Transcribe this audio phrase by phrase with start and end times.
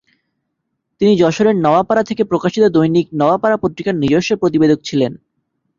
[1.01, 5.11] তিনি যশোরের নওয়াপাড়া থেকে প্রকাশিত দৈনিক নওয়াপাড়া পত্রিকার নিজস্ব প্রতিবেদক ছিলেন।